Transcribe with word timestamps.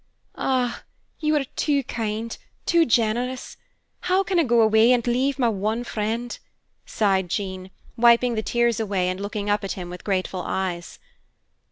"Ah, 0.33 0.83
you 1.19 1.35
are 1.35 1.43
too 1.43 1.83
kind, 1.83 2.35
too 2.65 2.87
generous! 2.87 3.55
How 3.99 4.23
can 4.23 4.39
I 4.39 4.43
go 4.43 4.61
away 4.61 4.91
and 4.91 5.05
leave 5.05 5.37
my 5.37 5.47
one 5.47 5.83
friend?" 5.83 6.39
sighed 6.87 7.29
Jean, 7.29 7.69
wiping 7.95 8.33
the 8.33 8.41
tears 8.41 8.79
away 8.79 9.09
and 9.09 9.19
looking 9.21 9.47
up 9.47 9.63
at 9.63 9.73
him 9.73 9.91
with 9.91 10.03
grateful 10.03 10.41
eyes. 10.43 10.97